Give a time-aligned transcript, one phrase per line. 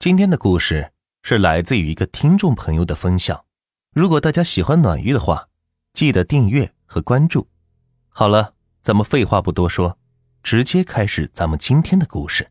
[0.00, 0.92] 今天的故事
[1.24, 3.44] 是来自于一个听众朋友的分享。
[3.92, 5.48] 如果大家喜欢暖玉的话，
[5.92, 7.48] 记得订阅和关注。
[8.08, 9.98] 好了，咱们废话不多说，
[10.40, 12.48] 直接开始咱们今天的故事。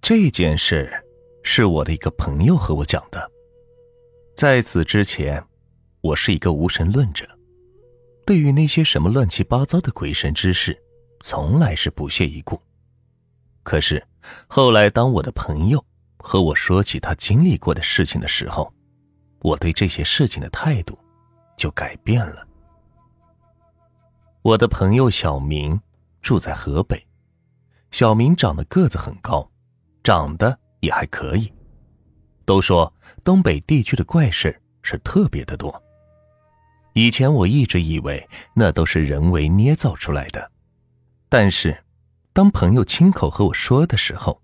[0.00, 1.04] 这件事
[1.42, 3.28] 是我的一个朋友和我讲的。
[4.36, 5.44] 在此之前，
[6.00, 7.28] 我是一个无神论者，
[8.24, 10.80] 对于那些什么乱七八糟的鬼神之事，
[11.22, 12.62] 从来是不屑一顾。
[13.64, 14.06] 可是，
[14.46, 15.84] 后来当我的朋友
[16.18, 18.72] 和我说起他经历过的事情的时候，
[19.40, 20.98] 我对这些事情的态度
[21.56, 22.46] 就改变了。
[24.42, 25.80] 我的朋友小明
[26.20, 27.04] 住在河北，
[27.90, 29.48] 小明长得个子很高，
[30.02, 31.52] 长得也还可以。
[32.44, 35.82] 都说东北地区的怪事是特别的多。
[36.92, 40.50] 以前我一直以为那都是人为捏造出来的，
[41.28, 41.76] 但是。
[42.34, 44.40] 当朋友亲口和我说的时候，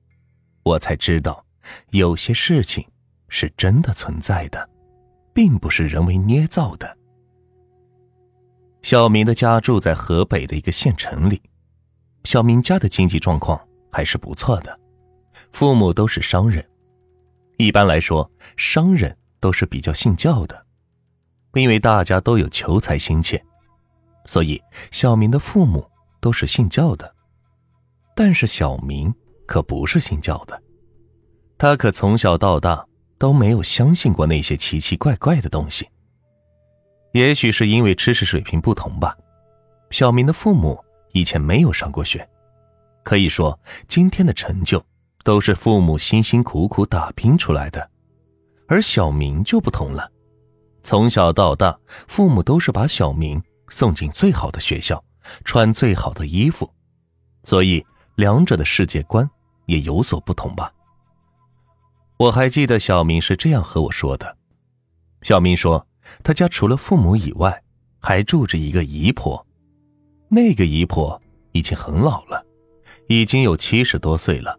[0.63, 1.43] 我才知道，
[1.91, 2.87] 有些事情
[3.29, 4.69] 是真的存在的，
[5.33, 6.97] 并不是人为捏造的。
[8.83, 11.41] 小明的家住在河北的一个县城里，
[12.25, 13.59] 小明家的经济状况
[13.91, 14.79] 还是不错的，
[15.51, 16.63] 父母都是商人。
[17.57, 20.67] 一般来说，商人都是比较信教的，
[21.55, 23.43] 因为大家都有求财心切，
[24.27, 27.17] 所以小明的父母都是信教的。
[28.21, 29.15] 但是小明
[29.47, 30.61] 可不是信教的，
[31.57, 32.85] 他可从小到大
[33.17, 35.89] 都没有相信过那些奇奇怪怪的东西。
[37.13, 39.17] 也许是因为知识水平不同吧，
[39.93, 40.77] 小明的父母
[41.13, 42.29] 以前没有上过学，
[43.05, 44.85] 可以说今天的成就
[45.23, 47.89] 都是父母辛辛苦苦打拼出来的。
[48.67, 50.11] 而小明就不同了，
[50.83, 55.05] 从小到大，父母都是把小明送进最好的学校，
[55.45, 56.69] 穿最好的衣服，
[57.45, 57.87] 所以。
[58.19, 59.31] 两者的世界观
[59.67, 60.73] 也有所不同吧。
[62.17, 64.37] 我还记得小明是这样和我说的：
[65.23, 65.87] 小明说，
[66.25, 67.63] 他家除了父母以外，
[68.01, 69.47] 还住着一个姨婆。
[70.29, 71.23] 那个姨婆
[71.53, 72.45] 已经很老了，
[73.07, 74.59] 已经有七十多岁了。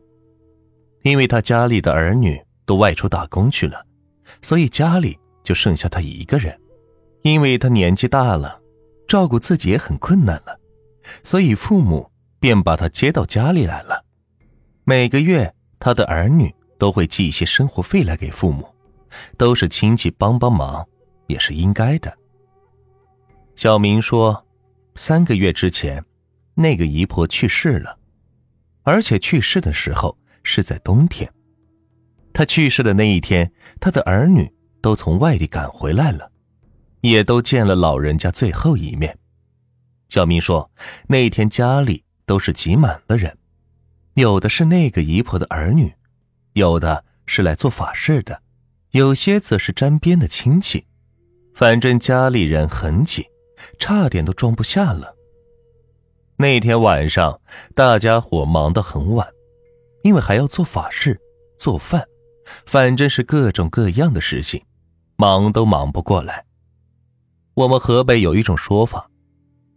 [1.01, 3.85] 因为他家里的儿女都外出打工去了，
[4.41, 6.57] 所以家里就剩下他一个人。
[7.23, 8.61] 因为他年纪大了，
[9.05, 10.57] 照顾自己也很困难了，
[11.25, 12.09] 所以父母。
[12.39, 14.05] 便把他接到家里来了。
[14.83, 18.67] 每个月，他的儿女都会寄一些生活费来给父母，
[19.37, 20.87] 都是亲戚帮帮忙，
[21.27, 22.17] 也是应该的。
[23.55, 24.45] 小明说，
[24.95, 26.03] 三个月之前，
[26.55, 27.97] 那个姨婆去世了，
[28.83, 31.31] 而且去世的时候是在冬天。
[32.33, 33.51] 他去世的那一天，
[33.81, 34.49] 他的儿女
[34.81, 36.31] 都从外地赶回来了，
[37.01, 39.17] 也都见了老人家最后一面。
[40.09, 40.71] 小明说，
[41.07, 42.03] 那天家里。
[42.29, 43.35] 都是挤满了人，
[44.13, 45.91] 有的是那个姨婆的儿女，
[46.53, 48.39] 有的是来做法事的，
[48.91, 50.85] 有些则是沾边的亲戚。
[51.55, 53.25] 反正家里人很挤，
[53.79, 55.15] 差点都装不下了。
[56.37, 57.41] 那天晚上，
[57.73, 59.27] 大家伙忙得很晚，
[60.03, 61.19] 因为还要做法事、
[61.57, 62.07] 做饭，
[62.67, 64.63] 反正是各种各样的事情，
[65.15, 66.45] 忙都忙不过来。
[67.55, 69.09] 我们河北有一种说法，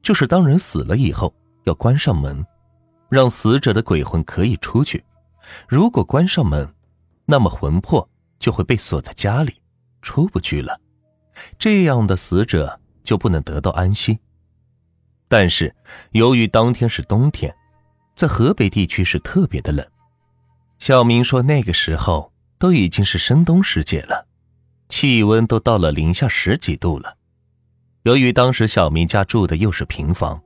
[0.02, 1.34] 就是当人死了以后。
[1.64, 2.44] 要关上门，
[3.08, 5.04] 让死者的鬼魂可以出去。
[5.68, 6.72] 如果关上门，
[7.26, 8.08] 那么魂魄
[8.38, 9.60] 就会被锁在家里，
[10.00, 10.80] 出不去了。
[11.58, 14.18] 这样的死者就不能得到安息。
[15.28, 15.74] 但是
[16.10, 17.54] 由于当天是冬天，
[18.14, 19.86] 在河北地区是特别的冷。
[20.78, 24.26] 小明说，那个时候都已经是深冬时节了，
[24.88, 27.16] 气温都到了零下十几度了。
[28.02, 30.42] 由于当时小明家住的又是平房。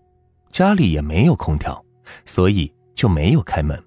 [0.56, 1.84] 家里也没有空调，
[2.24, 3.78] 所以就没有开门。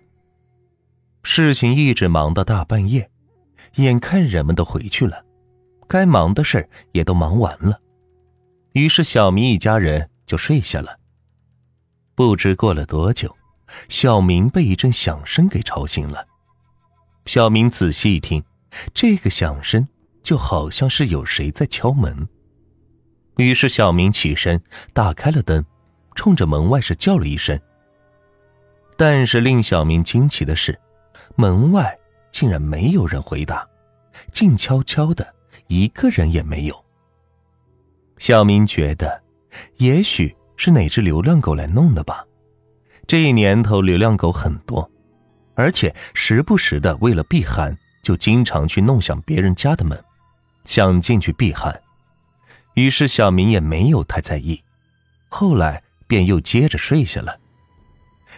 [1.23, 3.09] 事情一直忙到大半夜，
[3.77, 5.25] 眼看人们都回去了，
[5.87, 7.81] 该忙的事也都忙完了，
[8.73, 10.99] 于是小明一家人就睡下了。
[12.13, 13.35] 不知过了多久，
[13.87, 16.27] 小明被一阵响声给吵醒了。
[17.25, 18.43] 小明仔细一听，
[18.93, 19.87] 这个响声
[20.21, 22.29] 就好像是有谁在敲门。
[23.37, 24.61] 于是小明起身，
[24.93, 25.65] 打开了灯。
[26.19, 27.57] 冲着门外是叫了一声，
[28.97, 30.77] 但是令小明惊奇的是，
[31.37, 31.97] 门外
[32.29, 33.65] 竟然没有人回答，
[34.33, 35.33] 静悄悄的，
[35.67, 36.85] 一个人也没有。
[38.17, 39.23] 小明觉得，
[39.77, 42.25] 也许是哪只流浪狗来弄的吧。
[43.07, 44.91] 这一年头流浪狗很多，
[45.55, 47.73] 而且时不时的为了避寒，
[48.03, 49.97] 就经常去弄响别人家的门，
[50.65, 51.81] 想进去避寒。
[52.73, 54.61] 于是小明也没有太在意。
[55.29, 55.81] 后来。
[56.09, 57.39] 便又接着睡下了。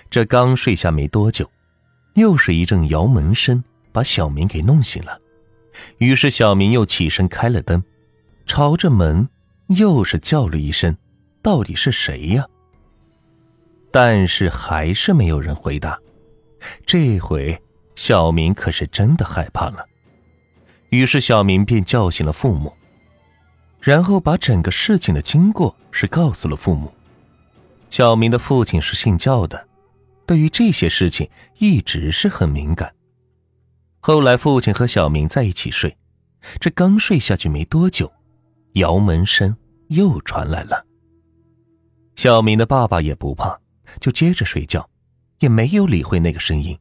[0.10, 1.50] 这刚睡下没多久，
[2.16, 3.64] 又是一阵摇门声
[3.94, 5.18] 把小明给弄醒了。
[6.00, 7.82] 于是小明又起身开了灯，
[8.46, 9.30] 朝着门
[9.68, 10.98] 又是叫了一声
[11.42, 12.46] ：“到底是谁呀？”
[13.90, 15.98] 但是还是没有人回答。
[16.86, 17.58] 这回
[17.96, 19.86] 小明可是真的害怕了。
[20.90, 22.74] 于是小明便叫醒了父母，
[23.80, 26.94] 然后把整个事情的经过是告诉了父母。
[27.92, 29.68] 小明的父亲是信教的，
[30.26, 31.30] 对于这些事情
[31.60, 32.92] 一直是很敏感。
[34.00, 35.96] 后来，父亲和小明在一起睡，
[36.60, 38.12] 这刚睡下去没多久，
[38.74, 39.56] 摇门声
[39.90, 40.86] 又传来了。
[42.16, 43.60] 小明的爸爸也不怕，
[44.00, 44.90] 就接着睡觉，
[45.40, 46.78] 也没有理会那个声音。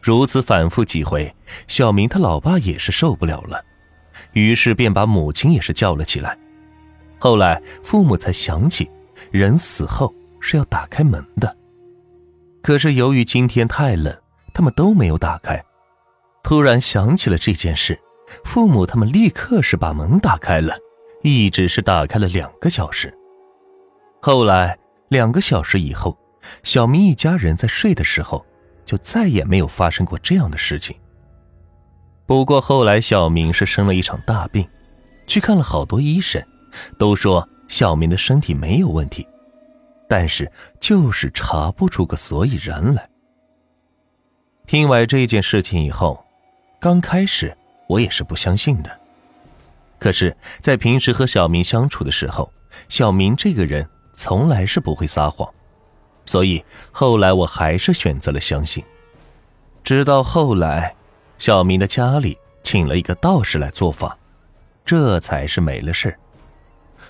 [0.00, 1.34] 如此反复几回，
[1.66, 3.64] 小明他老爸也是受不了了，
[4.32, 6.38] 于是便把母亲也是叫了起来。
[7.18, 8.88] 后来，父母才想起，
[9.30, 11.56] 人死后是要打开门的，
[12.62, 14.16] 可是由于今天太冷，
[14.52, 15.62] 他们都没有打开。
[16.42, 17.98] 突然想起了这件事，
[18.44, 20.76] 父母他们立刻是把门打开了，
[21.22, 23.12] 一直是打开了两个小时。
[24.20, 24.78] 后来
[25.08, 26.16] 两个小时以后，
[26.62, 28.44] 小明一家人在睡的时候，
[28.84, 30.94] 就再也没有发生过这样的事情。
[32.26, 34.66] 不过后来小明是生了一场大病，
[35.26, 36.42] 去看了好多医生，
[36.98, 39.26] 都说小明的身体没有问题，
[40.08, 40.50] 但是
[40.80, 43.08] 就是查不出个所以然来。
[44.66, 46.22] 听完这件事情以后。
[46.80, 47.56] 刚开始
[47.86, 49.00] 我也是不相信的，
[49.98, 52.52] 可是，在平时和小明相处的时候，
[52.90, 55.48] 小明这个人从来是不会撒谎，
[56.26, 56.62] 所以
[56.92, 58.84] 后来我还是选择了相信。
[59.82, 60.94] 直到后来，
[61.38, 64.18] 小明的家里请了一个道士来做法，
[64.84, 66.14] 这才是没了事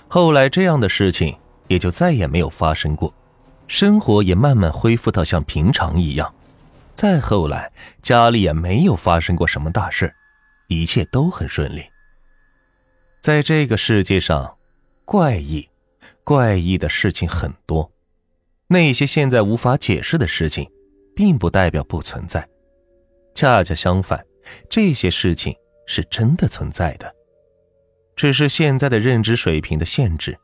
[0.07, 1.37] 后来这样的事情
[1.67, 3.13] 也就再也没有发生过，
[3.67, 6.33] 生活也慢慢恢复到像平常一样。
[6.95, 7.71] 再后来，
[8.01, 10.13] 家里也没有发生过什么大事，
[10.67, 11.83] 一切都很顺利。
[13.21, 14.55] 在这个世界上，
[15.03, 15.67] 怪异、
[16.23, 17.91] 怪异的事情很多，
[18.67, 20.69] 那些现在无法解释的事情，
[21.15, 22.47] 并不代表不存在，
[23.33, 24.23] 恰恰相反，
[24.69, 25.55] 这些事情
[25.87, 27.14] 是真的存在的，
[28.15, 30.37] 只是现在的认知水平的限制，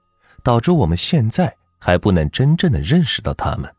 [0.44, 3.74] 导致我们现在还不能真正的认识到他们。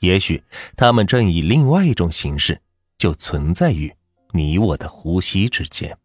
[0.00, 0.42] 也许
[0.76, 2.60] 他们正以另外一种形式，
[2.98, 3.94] 就存在于
[4.32, 5.96] 你我的呼吸之间。